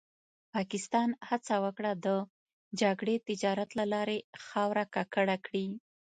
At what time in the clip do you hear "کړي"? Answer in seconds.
5.45-5.67